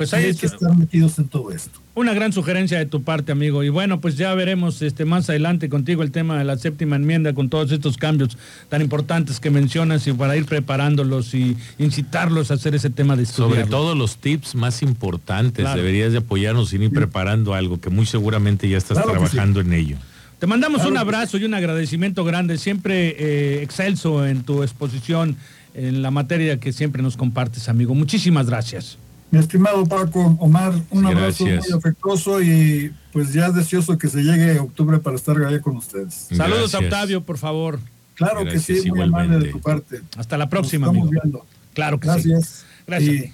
Pues 0.00 0.14
Y 0.14 0.16
hay 0.16 0.34
que 0.34 0.46
estar 0.46 0.74
metidos 0.74 1.18
en 1.18 1.28
todo 1.28 1.52
esto. 1.52 1.78
una 1.94 2.14
gran 2.14 2.32
sugerencia 2.32 2.78
de 2.78 2.86
tu 2.86 3.02
parte, 3.02 3.32
amigo. 3.32 3.62
Y 3.64 3.68
bueno, 3.68 4.00
pues 4.00 4.16
ya 4.16 4.32
veremos 4.32 4.80
este 4.80 5.04
más 5.04 5.28
adelante 5.28 5.68
contigo 5.68 6.02
el 6.02 6.10
tema 6.10 6.38
de 6.38 6.44
la 6.44 6.56
séptima 6.56 6.96
enmienda 6.96 7.34
con 7.34 7.50
todos 7.50 7.70
estos 7.70 7.98
cambios 7.98 8.38
tan 8.70 8.80
importantes 8.80 9.40
que 9.40 9.50
mencionas 9.50 10.06
y 10.06 10.14
para 10.14 10.38
ir 10.38 10.46
preparándolos 10.46 11.34
y 11.34 11.54
incitarlos 11.78 12.50
a 12.50 12.54
hacer 12.54 12.74
ese 12.74 12.88
tema 12.88 13.14
de 13.14 13.24
estudiarlo. 13.24 13.56
Sobre 13.56 13.70
todo 13.70 13.94
los 13.94 14.16
tips 14.16 14.54
más 14.54 14.80
importantes. 14.80 15.64
Claro. 15.64 15.76
Deberías 15.76 16.12
de 16.12 16.18
apoyarnos 16.20 16.70
sin 16.70 16.82
ir 16.82 16.92
preparando 16.92 17.52
algo 17.52 17.78
que 17.78 17.90
muy 17.90 18.06
seguramente 18.06 18.70
ya 18.70 18.78
estás 18.78 18.96
Claro 18.96 19.12
trabajando 19.12 19.60
en 19.60 19.74
ello. 19.74 19.96
Te 20.38 20.46
mandamos 20.46 20.78
Claro 20.78 20.92
un 20.92 20.96
abrazo 20.96 21.36
y 21.36 21.44
un 21.44 21.52
agradecimiento 21.52 22.24
grande, 22.24 22.56
siempre 22.56 23.16
eh, 23.18 23.62
excelso 23.62 24.26
en 24.26 24.44
tu 24.44 24.62
exposición 24.62 25.36
en 25.74 26.00
la 26.00 26.10
materia 26.10 26.58
que 26.58 26.72
siempre 26.72 27.02
nos 27.02 27.18
compartes, 27.18 27.68
amigo. 27.68 27.94
Muchísimas 27.94 28.46
gracias. 28.46 28.96
Mi 29.30 29.38
estimado 29.38 29.86
Paco, 29.86 30.36
Omar, 30.40 30.72
un 30.90 31.06
abrazo 31.06 31.44
gracias. 31.44 31.68
muy 31.70 31.78
afectuoso 31.78 32.42
y 32.42 32.92
pues 33.12 33.32
ya 33.32 33.50
deseoso 33.50 33.96
que 33.96 34.08
se 34.08 34.22
llegue 34.22 34.58
a 34.58 34.62
octubre 34.62 34.98
para 34.98 35.16
estar 35.16 35.36
allá 35.40 35.60
con 35.60 35.76
ustedes. 35.76 36.28
Saludos 36.36 36.74
a. 36.74 36.78
Octavio, 36.80 37.22
por 37.22 37.38
favor. 37.38 37.78
Claro 38.14 38.40
Gracias, 38.44 38.66
que 38.66 38.82
sí, 38.82 38.90
muy 38.90 39.02
amable 39.02 39.38
de 39.38 39.52
tu 39.52 39.60
parte. 39.60 40.00
Hasta 40.16 40.36
la 40.36 40.44
Nos 40.44 40.50
próxima, 40.50 40.86
estamos 40.88 41.08
amigo. 41.08 41.20
viendo. 41.22 41.46
Claro 41.74 41.98
que 42.00 42.08
Gracias. 42.08 42.46
sí. 42.48 42.64
Gracias. 42.86 43.14
Y 43.14 43.32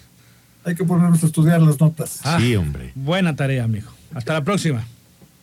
hay 0.64 0.74
que 0.74 0.84
ponernos 0.84 1.22
a 1.22 1.26
estudiar 1.26 1.60
las 1.62 1.80
notas. 1.80 2.20
Ah. 2.24 2.38
Sí, 2.40 2.54
hombre. 2.56 2.92
Buena 2.94 3.34
tarea, 3.34 3.64
amigo. 3.64 3.90
Hasta 4.14 4.34
la 4.34 4.44
próxima. 4.44 4.84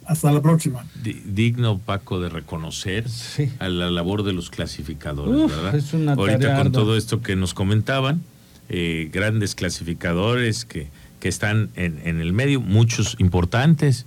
Hasta 0.05 0.31
la 0.31 0.41
próxima. 0.41 0.85
Di- 1.01 1.21
digno, 1.25 1.77
Paco, 1.79 2.19
de 2.19 2.29
reconocer 2.29 3.09
Sí. 3.09 3.49
a 3.59 3.69
la 3.69 3.89
labor 3.89 4.23
de 4.23 4.33
los 4.33 4.49
clasificadores, 4.49 5.33
Uf, 5.45 5.51
¿verdad? 5.55 5.75
es 5.75 5.93
una 5.93 6.13
Ahorita 6.13 6.39
tarea 6.39 6.57
con 6.57 6.67
ardua. 6.67 6.81
todo 6.81 6.97
esto 6.97 7.21
que 7.21 7.35
nos 7.37 7.53
comentaban, 7.53 8.21
eh, 8.69 9.09
grandes 9.11 9.55
clasificadores 9.55 10.65
que, 10.65 10.87
que 11.19 11.29
están 11.29 11.69
en, 11.75 11.99
en 12.05 12.19
el 12.19 12.33
medio, 12.33 12.61
muchos 12.61 13.15
importantes, 13.19 14.05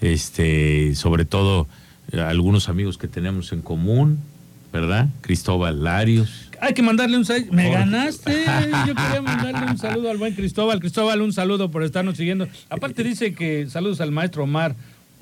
este, 0.00 0.94
sobre 0.94 1.24
todo 1.24 1.66
eh, 2.12 2.20
algunos 2.20 2.68
amigos 2.68 2.98
que 2.98 3.08
tenemos 3.08 3.52
en 3.52 3.62
común, 3.62 4.18
¿verdad? 4.72 5.08
Cristóbal 5.20 5.84
Larios. 5.84 6.50
Hay 6.60 6.74
que 6.74 6.82
mandarle 6.82 7.16
un 7.16 7.24
saludo. 7.24 7.52
Me 7.52 7.70
ganaste. 7.70 8.44
Yo 8.86 8.94
quería 8.94 9.22
mandarle 9.22 9.70
un 9.70 9.78
saludo 9.78 10.10
al 10.10 10.18
buen 10.18 10.34
Cristóbal. 10.34 10.80
Cristóbal, 10.80 11.20
un 11.20 11.32
saludo 11.32 11.70
por 11.70 11.82
estarnos 11.82 12.16
siguiendo. 12.16 12.48
Aparte 12.70 13.04
dice 13.04 13.34
que 13.34 13.68
saludos 13.68 14.00
al 14.00 14.12
maestro 14.12 14.44
Omar, 14.44 14.74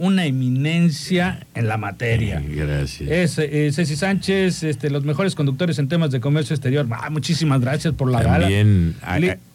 una 0.03 0.27
eminencia 0.27 1.47
en 1.55 1.69
la 1.69 1.77
materia. 1.77 2.41
Eh, 2.45 2.55
Gracias. 2.57 3.09
Es 3.09 3.39
eh, 3.39 3.71
Ceci 3.73 3.95
Sánchez, 3.95 4.65
este, 4.65 4.91
los 4.91 5.05
mejores 5.05 5.37
conductores 5.37 5.79
en 5.79 5.87
temas 5.87 6.11
de 6.11 6.19
comercio 6.21 6.55
exterior. 6.55 6.87
Ah, 6.91 7.09
muchísimas 7.09 7.61
gracias 7.61 7.95
por 7.95 8.11
la. 8.11 8.21
También 8.21 8.97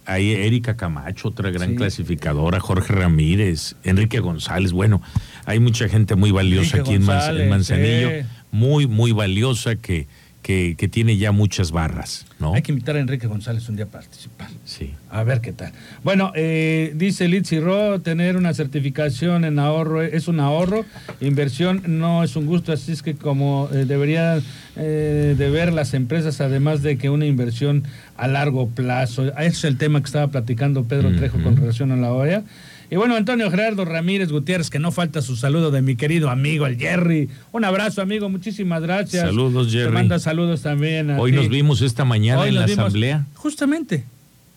hay, 0.05 0.31
Erika 0.31 0.77
Camacho, 0.77 1.27
otra 1.27 1.49
gran 1.51 1.71
Sí. 1.71 1.75
clasificadora, 1.75 2.61
Jorge 2.61 2.93
Ramírez, 2.93 3.75
Enrique 3.83 4.19
González. 4.19 4.71
Bueno, 4.71 5.01
hay 5.45 5.59
mucha 5.59 5.89
gente 5.89 6.15
muy 6.15 6.31
valiosa 6.31 6.77
Enrique 6.77 6.91
aquí 6.91 6.93
en, 6.95 7.01
Manz- 7.03 7.15
González, 7.15 7.43
en 7.43 7.49
Manzanillo, 7.49 8.09
sí. 8.09 8.25
muy, 8.51 8.87
muy 8.87 9.11
valiosa 9.11 9.75
que, 9.75 10.07
que, 10.47 10.75
que 10.77 10.87
tiene 10.87 11.17
ya 11.17 11.33
muchas 11.33 11.73
barras, 11.73 12.25
¿no? 12.39 12.53
Hay 12.53 12.61
que 12.61 12.71
invitar 12.71 12.95
a 12.95 13.01
Enrique 13.01 13.27
González 13.27 13.67
un 13.67 13.75
día 13.75 13.83
a 13.83 13.89
participar. 13.89 14.47
Sí. 14.63 14.93
A 15.09 15.23
ver 15.25 15.41
qué 15.41 15.51
tal. 15.51 15.73
Bueno, 16.05 16.31
eh, 16.35 16.93
dice 16.95 17.27
Litsi 17.27 17.59
Ro, 17.59 17.99
tener 17.99 18.37
una 18.37 18.53
certificación 18.53 19.43
en 19.43 19.59
ahorro 19.59 20.01
es 20.01 20.29
un 20.29 20.39
ahorro, 20.39 20.85
inversión 21.19 21.83
no 21.99 22.23
es 22.23 22.37
un 22.37 22.45
gusto, 22.45 22.71
así 22.71 22.93
es 22.93 23.03
que 23.03 23.13
como 23.15 23.67
eh, 23.73 23.83
deberían 23.83 24.41
eh, 24.77 25.35
de 25.37 25.49
ver 25.49 25.73
las 25.73 25.93
empresas, 25.93 26.39
además 26.39 26.81
de 26.81 26.97
que 26.97 27.09
una 27.09 27.25
inversión 27.25 27.83
a 28.15 28.29
largo 28.29 28.69
plazo. 28.69 29.25
Ese 29.25 29.47
es 29.47 29.63
el 29.65 29.77
tema 29.77 29.99
que 29.99 30.05
estaba 30.05 30.27
platicando 30.27 30.85
Pedro 30.85 31.13
Trejo 31.13 31.43
con 31.43 31.57
relación 31.57 31.91
a 31.91 31.97
la 31.97 32.13
OEA. 32.13 32.45
Y 32.89 32.95
bueno, 32.95 33.15
Antonio 33.15 33.49
Gerardo 33.51 33.83
Ramírez 33.83 34.31
Gutiérrez, 34.31 34.69
que 34.69 34.79
no 34.79 34.91
falta 34.91 35.21
su 35.21 35.35
saludo 35.35 35.71
de 35.71 35.81
mi 35.81 35.95
querido 35.97 36.29
amigo, 36.29 36.65
el 36.67 36.77
Jerry. 36.77 37.27
Un 37.51 37.65
abrazo, 37.65 38.01
amigo, 38.01 38.29
muchísimas 38.29 38.81
gracias. 38.81 39.23
Saludos, 39.25 39.67
Te 39.67 39.79
Jerry. 39.79 39.91
manda 39.93 40.19
saludos 40.19 40.61
también. 40.61 41.11
a 41.11 41.19
Hoy 41.19 41.31
ti. 41.31 41.37
nos 41.37 41.49
vimos 41.49 41.81
esta 41.81 42.05
mañana 42.05 42.41
Hoy 42.41 42.49
en 42.49 42.55
la 42.55 42.65
vimos- 42.65 42.79
asamblea. 42.85 43.25
Justamente, 43.35 44.05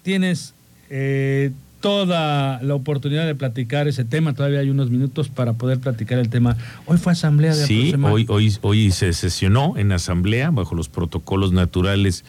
tienes 0.02 0.54
eh, 0.90 1.50
toda 1.80 2.62
la 2.62 2.75
oportunidad 2.75 3.26
de 3.26 3.34
platicar 3.34 3.88
ese 3.88 4.04
tema. 4.04 4.32
Todavía 4.34 4.60
hay 4.60 4.70
unos 4.70 4.90
minutos 4.90 5.28
para 5.28 5.54
poder 5.54 5.80
platicar 5.80 6.18
el 6.20 6.28
tema. 6.28 6.56
Hoy 6.87 6.99
fue 6.99 7.12
asamblea 7.12 7.54
de 7.54 7.66
Sí, 7.66 7.94
hoy, 8.02 8.26
hoy, 8.28 8.56
hoy 8.60 8.90
se 8.92 9.12
sesionó 9.12 9.76
en 9.76 9.90
asamblea 9.90 10.50
bajo 10.50 10.75
los 10.76 10.88
protocolos 10.88 11.52
naturales 11.52 12.25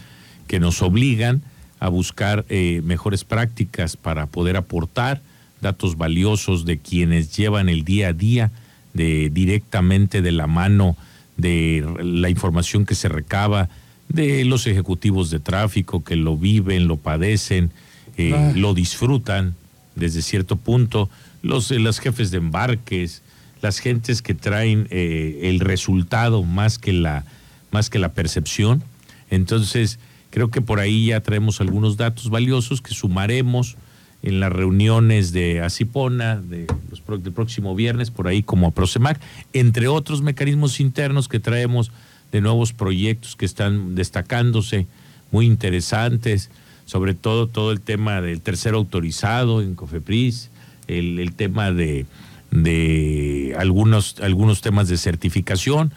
que 0.47 0.59
nos 0.59 0.81
obligan 0.81 1.43
a 1.79 1.89
buscar 1.89 2.43
eh, 2.49 2.81
mejores 2.83 3.23
prácticas 3.23 3.97
para 3.97 4.25
poder 4.25 4.57
aportar 4.57 5.21
datos 5.61 5.97
valiosos 5.97 6.65
de 6.65 6.79
quienes 6.79 7.35
llevan 7.35 7.69
el 7.69 7.83
día 7.83 8.09
a 8.09 8.13
día 8.13 8.51
de 8.93 9.29
directamente 9.29 10.21
de 10.21 10.31
la 10.31 10.47
mano 10.47 10.97
de 11.37 11.85
la 12.03 12.29
información 12.29 12.85
que 12.85 12.95
se 12.95 13.07
recaba 13.09 13.69
de 14.09 14.43
los 14.43 14.67
ejecutivos 14.67 15.29
de 15.29 15.39
tráfico 15.39 16.03
que 16.03 16.15
lo 16.17 16.35
viven, 16.35 16.87
lo 16.87 16.97
padecen, 16.97 17.71
eh, 18.17 18.33
Ah. 18.35 18.51
lo 18.55 18.73
disfrutan 18.73 19.55
desde 19.95 20.21
cierto 20.21 20.57
punto, 20.57 21.09
los, 21.41 21.71
eh, 21.71 21.79
los 21.79 21.99
jefes 21.99 22.31
de 22.31 22.37
embarques, 22.37 23.21
las 23.61 23.79
gentes 23.79 24.21
que 24.21 24.33
traen 24.33 24.87
eh, 24.89 25.41
el 25.43 25.59
resultado 25.59 26.43
más 26.43 26.77
que 26.77 26.93
la 26.93 27.23
más 27.71 27.89
que 27.89 27.99
la 27.99 28.11
percepción. 28.11 28.83
Entonces, 29.29 29.97
creo 30.29 30.51
que 30.51 30.59
por 30.59 30.79
ahí 30.81 31.07
ya 31.07 31.21
traemos 31.21 31.61
algunos 31.61 31.95
datos 31.95 32.29
valiosos 32.29 32.81
que 32.81 32.93
sumaremos 32.93 33.77
en 34.23 34.39
las 34.39 34.51
reuniones 34.51 35.31
de 35.31 35.61
Asipona 35.61 36.37
de 36.37 36.67
los 36.89 37.23
del 37.23 37.33
próximo 37.33 37.75
viernes, 37.75 38.11
por 38.11 38.27
ahí 38.27 38.43
como 38.43 38.67
a 38.67 38.71
Prosemac, 38.71 39.19
entre 39.53 39.87
otros 39.87 40.21
mecanismos 40.21 40.79
internos 40.79 41.27
que 41.27 41.39
traemos 41.39 41.91
de 42.31 42.41
nuevos 42.41 42.73
proyectos 42.73 43.35
que 43.35 43.45
están 43.45 43.95
destacándose, 43.95 44.87
muy 45.31 45.45
interesantes, 45.45 46.49
sobre 46.85 47.13
todo 47.13 47.47
todo 47.47 47.71
el 47.71 47.81
tema 47.81 48.21
del 48.21 48.41
tercero 48.41 48.77
autorizado 48.77 49.61
en 49.61 49.75
Cofepris, 49.75 50.49
el, 50.87 51.19
el 51.19 51.33
tema 51.33 51.71
de, 51.71 52.05
de 52.51 53.55
algunos, 53.57 54.17
algunos 54.21 54.61
temas 54.61 54.87
de 54.87 54.97
certificación 54.97 55.93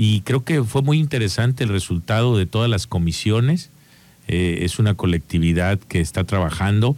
y 0.00 0.20
creo 0.20 0.44
que 0.44 0.62
fue 0.62 0.82
muy 0.82 1.00
interesante 1.00 1.64
el 1.64 1.70
resultado 1.70 2.38
de 2.38 2.46
todas 2.46 2.70
las 2.70 2.86
comisiones. 2.86 3.70
Eh, 4.28 4.60
es 4.62 4.78
una 4.78 4.94
colectividad 4.94 5.80
que 5.80 6.00
está 6.00 6.22
trabajando 6.22 6.96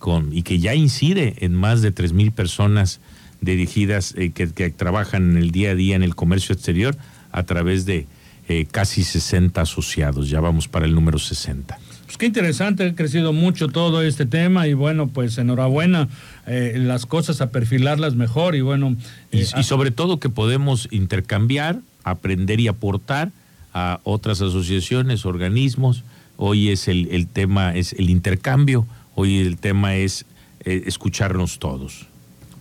con, 0.00 0.36
y 0.36 0.42
que 0.42 0.58
ya 0.58 0.74
incide 0.74 1.36
en 1.38 1.54
más 1.54 1.82
de 1.82 1.92
tres 1.92 2.12
mil 2.12 2.32
personas 2.32 3.00
dirigidas 3.40 4.14
eh, 4.18 4.32
que, 4.32 4.50
que, 4.50 4.70
trabajan 4.70 5.30
en 5.30 5.36
el 5.36 5.52
día 5.52 5.70
a 5.70 5.74
día 5.76 5.94
en 5.94 6.02
el 6.02 6.16
comercio 6.16 6.52
exterior 6.52 6.96
a 7.30 7.44
través 7.44 7.86
de 7.86 8.08
eh, 8.48 8.66
casi 8.68 9.04
60 9.04 9.60
asociados. 9.60 10.28
Ya 10.28 10.40
vamos 10.40 10.66
para 10.66 10.84
el 10.84 10.92
número 10.92 11.20
60. 11.20 11.78
Pues 12.06 12.18
qué 12.18 12.26
interesante, 12.26 12.84
ha 12.84 12.94
crecido 12.96 13.32
mucho 13.32 13.68
todo 13.68 14.02
este 14.02 14.26
tema 14.26 14.66
y 14.66 14.74
bueno, 14.74 15.06
pues 15.06 15.38
enhorabuena, 15.38 16.08
eh, 16.48 16.74
las 16.76 17.06
cosas 17.06 17.40
a 17.42 17.52
perfilarlas 17.52 18.16
mejor 18.16 18.56
y 18.56 18.62
bueno. 18.62 18.96
Eh, 19.30 19.46
y, 19.54 19.60
y, 19.60 19.62
sobre 19.62 19.92
todo 19.92 20.18
que 20.18 20.30
podemos 20.30 20.88
intercambiar, 20.90 21.78
aprender 22.02 22.58
y 22.58 22.66
aportar 22.66 23.30
a 23.72 24.00
otras 24.02 24.40
asociaciones, 24.40 25.24
organismos. 25.24 26.02
Hoy 26.36 26.70
es 26.70 26.88
el, 26.88 27.06
el 27.12 27.28
tema, 27.28 27.76
es 27.76 27.92
el 27.92 28.10
intercambio, 28.10 28.84
hoy 29.14 29.38
el 29.38 29.58
tema 29.58 29.96
es 29.96 30.24
eh, 30.64 30.82
escucharnos 30.86 31.58
todos. 31.58 32.06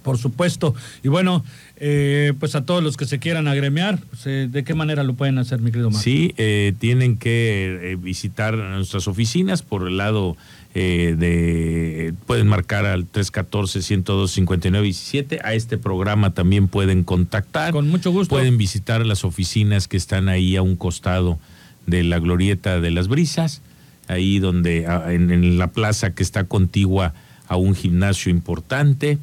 Por 0.03 0.17
supuesto. 0.17 0.75
Y 1.03 1.07
bueno, 1.09 1.43
eh, 1.75 2.33
pues 2.39 2.55
a 2.55 2.65
todos 2.65 2.81
los 2.83 2.97
que 2.97 3.05
se 3.05 3.19
quieran 3.19 3.47
agremiar, 3.47 3.99
pues, 4.09 4.25
eh, 4.25 4.47
¿de 4.49 4.63
qué 4.63 4.73
manera 4.73 5.03
lo 5.03 5.13
pueden 5.13 5.37
hacer, 5.37 5.59
mi 5.59 5.69
querido 5.71 5.89
Marco? 5.89 6.03
Sí, 6.03 6.33
eh, 6.37 6.73
tienen 6.79 7.17
que 7.17 7.97
visitar 8.01 8.55
nuestras 8.55 9.07
oficinas 9.07 9.61
por 9.61 9.87
el 9.87 9.97
lado 9.97 10.35
de. 10.73 12.13
Pueden 12.25 12.47
marcar 12.47 12.85
al 12.85 13.11
314-102-5917. 13.11 15.41
A 15.43 15.53
este 15.53 15.77
programa 15.77 16.33
también 16.33 16.69
pueden 16.69 17.03
contactar. 17.03 17.73
Con 17.73 17.89
mucho 17.89 18.11
gusto. 18.11 18.35
Pueden 18.35 18.57
visitar 18.57 19.05
las 19.05 19.25
oficinas 19.25 19.87
que 19.87 19.97
están 19.97 20.29
ahí 20.29 20.55
a 20.55 20.61
un 20.61 20.75
costado 20.75 21.37
de 21.87 22.03
la 22.03 22.19
Glorieta 22.19 22.79
de 22.79 22.91
las 22.91 23.07
Brisas, 23.09 23.61
ahí 24.09 24.39
donde, 24.39 24.83
en, 24.83 25.31
en 25.31 25.57
la 25.57 25.67
plaza 25.67 26.13
que 26.13 26.23
está 26.23 26.43
contigua 26.43 27.13
a 27.47 27.55
un 27.55 27.75
gimnasio 27.75 28.29
importante 28.29 29.17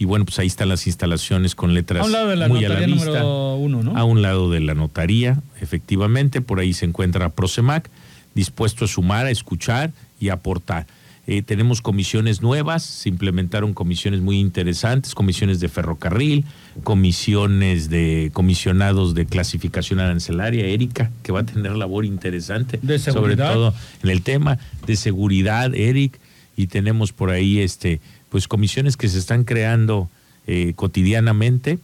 y 0.00 0.06
bueno, 0.06 0.24
pues 0.24 0.38
ahí 0.38 0.46
están 0.46 0.70
las 0.70 0.86
instalaciones 0.86 1.54
con 1.54 1.74
letras 1.74 2.02
a 2.02 2.06
un 2.06 2.12
lado 2.12 2.28
de 2.28 2.36
la 2.36 2.48
muy 2.48 2.62
notaría 2.62 2.84
a 2.84 2.88
la 2.88 2.94
vista. 2.94 3.24
uno, 3.26 3.82
¿no? 3.82 3.98
A 3.98 4.04
un 4.04 4.22
lado 4.22 4.50
de 4.50 4.60
la 4.60 4.72
notaría, 4.72 5.42
efectivamente, 5.60 6.40
por 6.40 6.58
ahí 6.58 6.72
se 6.72 6.86
encuentra 6.86 7.28
Prosemac, 7.28 7.90
dispuesto 8.34 8.86
a 8.86 8.88
sumar, 8.88 9.26
a 9.26 9.30
escuchar 9.30 9.92
y 10.18 10.30
a 10.30 10.34
aportar. 10.34 10.86
Eh, 11.30 11.42
tenemos 11.42 11.80
comisiones 11.80 12.42
nuevas, 12.42 12.82
se 12.82 13.08
implementaron 13.08 13.72
comisiones 13.72 14.20
muy 14.20 14.40
interesantes, 14.40 15.14
comisiones 15.14 15.60
de 15.60 15.68
ferrocarril, 15.68 16.44
comisiones 16.82 17.88
de 17.88 18.30
comisionados 18.32 19.14
de 19.14 19.26
clasificación 19.26 20.00
arancelaria, 20.00 20.66
Erika, 20.66 21.12
que 21.22 21.30
va 21.30 21.42
a 21.42 21.46
tener 21.46 21.76
labor 21.76 22.04
interesante, 22.04 22.80
de 22.82 22.98
sobre 22.98 23.36
todo 23.36 23.72
en 24.02 24.10
el 24.10 24.22
tema 24.22 24.58
de 24.88 24.96
seguridad, 24.96 25.72
Eric, 25.72 26.18
y 26.56 26.66
tenemos 26.66 27.12
por 27.12 27.30
ahí 27.30 27.60
este 27.60 28.00
pues 28.28 28.48
comisiones 28.48 28.96
que 28.96 29.08
se 29.08 29.20
están 29.20 29.44
creando 29.44 30.10
eh, 30.48 30.72
cotidianamente. 30.74 31.78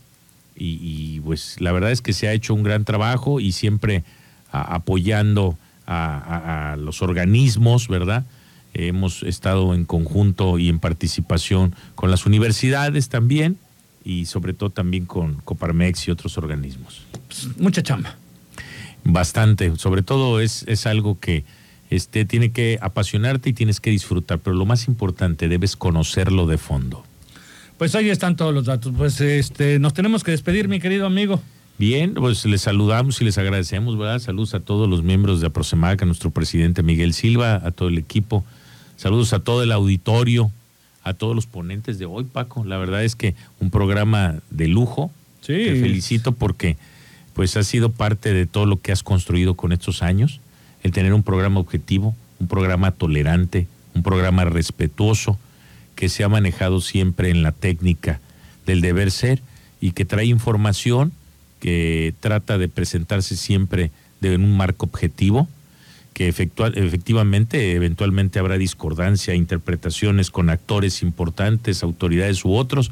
Y, 0.56 0.80
y, 0.82 1.20
pues 1.20 1.60
la 1.60 1.70
verdad 1.70 1.92
es 1.92 2.02
que 2.02 2.14
se 2.14 2.26
ha 2.26 2.32
hecho 2.32 2.52
un 2.52 2.64
gran 2.64 2.84
trabajo 2.84 3.38
y 3.38 3.52
siempre 3.52 4.02
a, 4.50 4.74
apoyando 4.74 5.56
a, 5.86 6.16
a, 6.18 6.72
a, 6.72 6.76
los 6.76 7.00
organismos, 7.00 7.86
¿verdad? 7.86 8.26
Hemos 8.76 9.22
estado 9.22 9.74
en 9.74 9.84
conjunto 9.84 10.58
y 10.58 10.68
en 10.68 10.78
participación 10.78 11.74
con 11.94 12.10
las 12.10 12.26
universidades 12.26 13.08
también 13.08 13.58
y 14.04 14.26
sobre 14.26 14.52
todo 14.52 14.70
también 14.70 15.06
con 15.06 15.34
Coparmex 15.44 16.06
y 16.08 16.10
otros 16.10 16.38
organismos. 16.38 17.02
Pues, 17.26 17.56
mucha 17.58 17.82
chamba. 17.82 18.16
Bastante, 19.04 19.76
sobre 19.76 20.02
todo 20.02 20.40
es, 20.40 20.64
es 20.68 20.86
algo 20.86 21.18
que 21.18 21.44
este, 21.90 22.24
tiene 22.24 22.50
que 22.50 22.78
apasionarte 22.80 23.50
y 23.50 23.52
tienes 23.52 23.80
que 23.80 23.90
disfrutar, 23.90 24.38
pero 24.40 24.56
lo 24.56 24.64
más 24.64 24.88
importante, 24.88 25.48
debes 25.48 25.76
conocerlo 25.76 26.46
de 26.46 26.58
fondo. 26.58 27.04
Pues 27.78 27.94
ahí 27.94 28.10
están 28.10 28.36
todos 28.36 28.54
los 28.54 28.64
datos. 28.64 28.92
Pues 28.96 29.20
este, 29.20 29.78
nos 29.78 29.94
tenemos 29.94 30.24
que 30.24 30.30
despedir, 30.30 30.68
mi 30.68 30.80
querido 30.80 31.06
amigo. 31.06 31.40
Bien, 31.78 32.14
pues 32.14 32.46
les 32.46 32.62
saludamos 32.62 33.20
y 33.20 33.24
les 33.24 33.36
agradecemos, 33.36 33.98
¿verdad? 33.98 34.18
Saludos 34.18 34.54
a 34.54 34.60
todos 34.60 34.88
los 34.88 35.02
miembros 35.02 35.40
de 35.40 35.48
Aprosemac, 35.48 36.02
a 36.02 36.06
nuestro 36.06 36.30
presidente 36.30 36.82
Miguel 36.82 37.12
Silva, 37.12 37.60
a 37.62 37.70
todo 37.70 37.88
el 37.90 37.98
equipo. 37.98 38.44
Saludos 38.96 39.32
a 39.32 39.40
todo 39.40 39.62
el 39.62 39.72
auditorio, 39.72 40.50
a 41.02 41.14
todos 41.14 41.34
los 41.34 41.46
ponentes 41.46 41.98
de 41.98 42.06
hoy, 42.06 42.24
Paco. 42.24 42.64
La 42.64 42.78
verdad 42.78 43.04
es 43.04 43.14
que 43.14 43.34
un 43.60 43.70
programa 43.70 44.36
de 44.50 44.68
lujo. 44.68 45.10
Sí. 45.40 45.52
Te 45.52 45.80
felicito 45.80 46.32
porque 46.32 46.76
pues 47.34 47.56
ha 47.56 47.62
sido 47.62 47.92
parte 47.92 48.32
de 48.32 48.46
todo 48.46 48.66
lo 48.66 48.80
que 48.80 48.92
has 48.92 49.02
construido 49.02 49.54
con 49.54 49.72
estos 49.72 50.02
años 50.02 50.40
el 50.82 50.92
tener 50.92 51.12
un 51.12 51.22
programa 51.22 51.60
objetivo, 51.60 52.14
un 52.38 52.48
programa 52.48 52.92
tolerante, 52.92 53.66
un 53.94 54.02
programa 54.02 54.44
respetuoso, 54.44 55.38
que 55.94 56.08
se 56.08 56.24
ha 56.24 56.28
manejado 56.28 56.80
siempre 56.80 57.30
en 57.30 57.42
la 57.42 57.52
técnica 57.52 58.20
del 58.66 58.80
deber 58.80 59.10
ser 59.10 59.42
y 59.80 59.92
que 59.92 60.04
trae 60.04 60.26
información 60.26 61.12
que 61.60 62.14
trata 62.20 62.58
de 62.58 62.68
presentarse 62.68 63.36
siempre 63.36 63.90
de, 64.20 64.34
en 64.34 64.44
un 64.44 64.56
marco 64.56 64.86
objetivo, 64.86 65.48
que 66.16 66.28
efectua, 66.28 66.68
efectivamente 66.68 67.72
eventualmente 67.72 68.38
habrá 68.38 68.56
discordancia, 68.56 69.34
interpretaciones 69.34 70.30
con 70.30 70.48
actores 70.48 71.02
importantes, 71.02 71.82
autoridades 71.82 72.42
u 72.46 72.54
otros, 72.54 72.90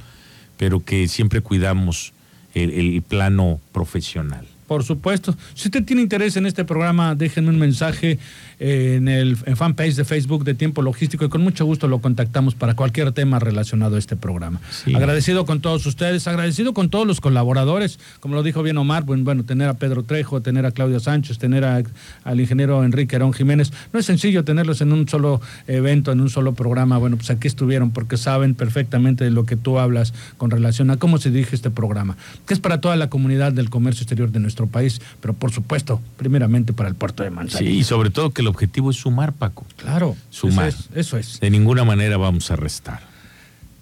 pero 0.59 0.85
que 0.85 1.09
siempre 1.09 1.41
cuidamos 1.41 2.13
el, 2.53 2.71
el 2.71 3.01
plano 3.01 3.63
profesional. 3.73 4.47
Por 4.67 4.83
supuesto. 4.83 5.37
Si 5.55 5.69
usted 5.69 5.85
tiene 5.85 6.03
interés 6.03 6.37
en 6.37 6.47
este 6.47 6.65
programa, 6.65 7.15
déjenme 7.15 7.51
un 7.51 7.59
mensaje 7.59 8.19
eh, 8.59 8.95
en 8.97 9.09
el 9.09 9.37
en 9.45 9.57
fanpage 9.57 9.95
de 9.95 10.05
Facebook 10.05 10.45
de 10.45 10.55
Tiempo 10.55 10.81
Logístico 10.81 11.25
y 11.25 11.29
con 11.29 11.43
mucho 11.43 11.65
gusto 11.65 11.87
lo 11.89 12.01
contactamos 12.01 12.55
para 12.55 12.75
cualquier 12.75 13.13
tema 13.13 13.39
relacionado 13.39 13.97
a 13.97 13.99
este 13.99 14.17
programa. 14.17 14.61
Sí. 14.71 14.95
Agradecido 14.95 15.45
con 15.45 15.61
todos 15.61 15.85
ustedes, 15.87 16.27
agradecido 16.29 16.73
con 16.73 16.89
todos 16.89 17.07
los 17.07 17.21
colaboradores, 17.21 17.99
como 18.21 18.35
lo 18.35 18.43
dijo 18.43 18.63
bien 18.63 18.79
Omar, 18.79 19.05
bueno, 19.05 19.25
bueno 19.25 19.45
tener 19.45 19.69
a 19.69 19.75
Pedro 19.75 20.03
Trejo, 20.03 20.41
tener 20.41 20.65
a 20.65 20.71
Claudia 20.71 21.01
Sánchez, 21.01 21.39
tener 21.39 21.65
a, 21.65 21.83
al 22.25 22.41
ingeniero 22.41 22.85
Enrique 22.85 23.17
Herón 23.17 23.33
Jiménez. 23.33 23.73
No 23.93 24.01
es 24.01 24.07
sencillo 24.07 24.45
tenerlos 24.45 24.81
en 24.81 24.93
un 24.93 25.09
solo 25.09 25.41
evento, 25.67 26.13
en 26.13 26.21
un 26.21 26.31
solo 26.31 26.55
programa. 26.55 26.97
Bueno, 26.99 27.17
pues 27.17 27.31
aquí 27.31 27.49
estuvieron 27.49 27.91
porque 27.91 28.17
saben 28.17 28.55
perfectamente 28.55 29.25
de 29.25 29.31
lo 29.31 29.45
que 29.45 29.57
tú 29.57 29.79
hablas 29.79 30.15
con 30.39 30.51
relación 30.51 30.91
a 30.91 30.97
cómo 30.97 31.19
se 31.19 31.31
dirige 31.31 31.57
este 31.57 31.71
programa, 31.71 32.17
que 32.47 32.55
es 32.55 32.61
para 32.61 32.81
toda 32.81 32.97
la 32.97 33.11
comunidad 33.11 33.53
del 33.53 33.69
comercio 33.69 34.03
exterior 34.05 34.31
de 34.31 34.41
nuestro 34.41 34.54
país, 34.55 35.01
pero 35.21 35.35
por 35.35 35.51
supuesto, 35.53 36.01
primeramente 36.17 36.73
para 36.73 36.89
el 36.89 36.95
puerto 36.95 37.23
de 37.23 37.31
Manzanillo. 37.31 37.71
Sí, 37.71 37.79
y 37.79 37.85
sobre 37.85 38.11
todo 38.11 38.31
que 38.31 38.43
el 38.43 38.49
objetivo 38.49 38.91
es 38.91 38.97
sumar, 38.97 39.33
Paco. 39.33 39.65
Claro, 39.77 40.17
sumar. 40.31 40.69
Eso 40.69 40.79
es, 40.95 40.97
eso 40.97 41.17
es. 41.19 41.41
De 41.41 41.51
ninguna 41.51 41.85
manera 41.85 42.17
vamos 42.17 42.51
a 42.51 42.57
restar. 42.57 43.14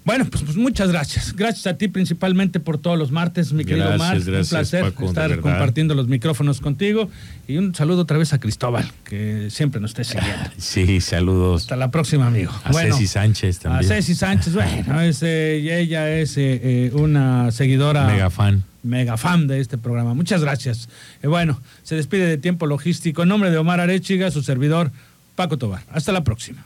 Bueno, 0.05 0.25
pues, 0.25 0.43
pues, 0.43 0.57
muchas 0.57 0.91
gracias. 0.91 1.33
Gracias 1.33 1.65
a 1.67 1.77
ti 1.77 1.87
principalmente 1.87 2.59
por 2.59 2.77
todos 2.77 2.97
los 2.97 3.11
martes, 3.11 3.53
mi 3.53 3.63
querido. 3.63 3.87
Gracias, 3.87 4.27
un 4.27 4.45
placer 4.45 4.83
Paco, 4.83 5.05
estar 5.05 5.39
compartiendo 5.39 5.95
los 5.95 6.07
micrófonos 6.07 6.59
contigo. 6.59 7.09
Y 7.47 7.57
un 7.57 7.73
saludo 7.73 8.01
otra 8.01 8.17
vez 8.17 8.33
a 8.33 8.39
Cristóbal, 8.39 8.89
que 9.05 9.49
siempre 9.49 9.79
nos 9.79 9.91
esté 9.91 10.03
siguiendo. 10.03 10.49
Sí, 10.57 11.01
saludos. 11.01 11.63
Hasta 11.63 11.75
la 11.75 11.91
próxima, 11.91 12.27
amigo. 12.27 12.51
A 12.63 12.71
bueno, 12.71 12.95
Ceci 12.95 13.07
Sánchez 13.07 13.59
también. 13.59 13.91
A 13.91 13.95
Ceci 13.95 14.15
Sánchez, 14.15 14.53
bueno, 14.53 15.01
es, 15.01 15.21
eh, 15.23 15.79
ella 15.79 16.09
es 16.09 16.33
eh, 16.37 16.91
una 16.93 17.51
seguidora. 17.51 18.05
Mega 18.07 18.29
fan 18.29 18.63
mega 18.83 19.15
fan 19.15 19.47
de 19.47 19.61
este 19.61 19.77
programa. 19.77 20.13
Muchas 20.13 20.41
gracias. 20.41 20.89
Eh, 21.21 21.27
bueno, 21.27 21.61
se 21.83 21.95
despide 21.95 22.27
de 22.27 22.37
Tiempo 22.37 22.67
Logístico. 22.67 23.23
En 23.23 23.29
nombre 23.29 23.49
de 23.49 23.57
Omar 23.57 23.79
Arechiga, 23.79 24.29
su 24.29 24.43
servidor, 24.43 24.91
Paco 25.35 25.57
Tobar. 25.57 25.83
Hasta 25.91 26.11
la 26.11 26.23
próxima. 26.23 26.65